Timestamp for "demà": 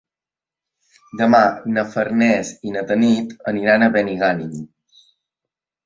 1.19-1.41